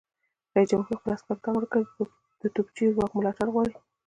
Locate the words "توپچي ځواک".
2.55-3.11